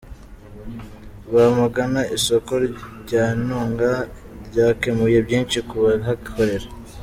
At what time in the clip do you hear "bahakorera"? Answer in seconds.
5.83-6.67